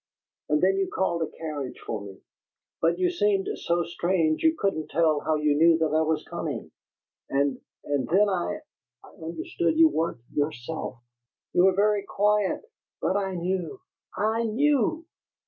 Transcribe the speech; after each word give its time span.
And 0.49 0.63
then 0.63 0.77
you 0.77 0.87
called 0.91 1.21
a 1.21 1.27
carriage 1.29 1.77
for 1.85 2.01
me; 2.01 2.23
but 2.81 2.97
you 2.97 3.11
seemed 3.11 3.47
so 3.55 3.83
strange 3.83 4.41
you 4.41 4.55
couldn't 4.57 4.89
tell 4.89 5.19
how 5.19 5.35
you 5.35 5.53
knew 5.53 5.77
that 5.77 5.93
I 5.95 6.01
was 6.01 6.25
coming, 6.27 6.71
and 7.29 7.59
and 7.83 8.07
then 8.07 8.27
I 8.27 8.61
I 9.03 9.09
understood 9.23 9.77
you 9.77 9.89
weren't 9.89 10.21
yourself. 10.33 11.03
You 11.53 11.65
were 11.65 11.75
very 11.75 12.01
quiet, 12.03 12.63
but 12.99 13.15
I 13.15 13.35
knew, 13.35 13.79
I 14.17 14.41
knew! 14.43 15.05